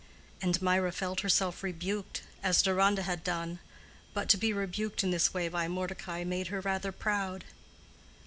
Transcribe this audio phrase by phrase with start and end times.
[0.41, 3.59] And Mirah felt herself rebuked, as Deronda had done.
[4.15, 7.43] But to be rebuked in this way by Mordecai made her rather proud.